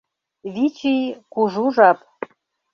ВИЧ 0.53 0.77
ИЙ— 0.93 0.99
КУЖУ 1.33 1.65
ЖАП 1.75 1.97